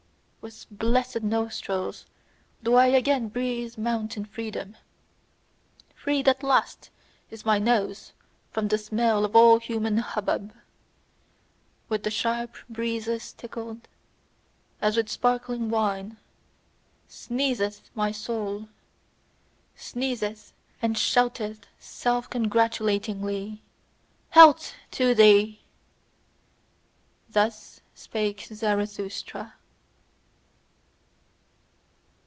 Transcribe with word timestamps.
With 0.43 0.65
blessed 0.71 1.21
nostrils 1.21 2.07
do 2.63 2.73
I 2.73 2.87
again 2.87 3.27
breathe 3.29 3.77
mountain 3.77 4.25
freedom. 4.25 4.75
Freed 5.93 6.27
at 6.27 6.41
last 6.41 6.89
is 7.29 7.45
my 7.45 7.59
nose 7.59 8.13
from 8.49 8.67
the 8.67 8.79
smell 8.79 9.23
of 9.23 9.35
all 9.35 9.59
human 9.59 9.97
hubbub! 9.99 10.51
With 11.89 12.11
sharp 12.11 12.55
breezes 12.67 13.33
tickled, 13.33 13.87
as 14.81 14.97
with 14.97 15.09
sparkling 15.09 15.69
wine, 15.69 16.17
SNEEZETH 17.07 17.91
my 17.93 18.11
soul 18.11 18.67
sneezeth, 19.75 20.53
and 20.81 20.97
shouteth 20.97 21.67
self 21.77 22.31
congratulatingly: 22.31 23.61
"Health 24.31 24.73
to 24.93 25.13
thee!" 25.13 25.61
Thus 27.29 27.81
spake 27.93 28.47
Zarathustra. 28.51 29.53